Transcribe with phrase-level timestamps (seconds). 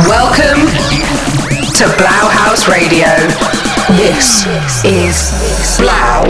[0.00, 3.08] Welcome to 3LAU HAUS Radio.
[3.96, 4.44] This
[4.84, 5.16] is
[5.78, 6.26] 3LAU.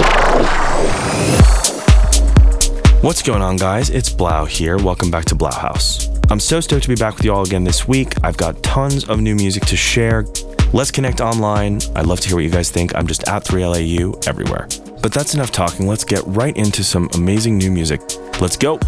[3.03, 3.91] What's going on, guys?
[3.91, 4.77] It's 3LAU here.
[4.79, 6.09] Welcome back to 3LAU HAUS.
[6.31, 8.13] I'm so stoked to be back with you all again this week.
[8.23, 10.25] I've got tons of new music to share.
[10.73, 11.81] Let's connect online.
[11.97, 12.95] I'd love to hear what you guys think.
[12.95, 14.69] I'm just at 3LAU everywhere.
[15.03, 15.89] But that's enough talking.
[15.89, 18.01] Let's get right into some amazing new music.
[18.41, 18.79] Let's go.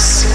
[0.00, 0.29] House.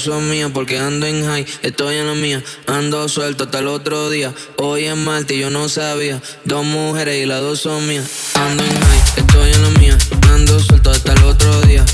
[0.00, 1.46] Son mías porque ando en high.
[1.62, 4.34] Estoy en la mía, ando suelto hasta el otro día.
[4.56, 6.20] Hoy es martes y yo no sabía.
[6.44, 8.08] Dos mujeres y las dos son mías.
[8.34, 9.98] Ando en high, estoy en la mía.
[10.32, 11.84] Ando suelto hasta el otro día.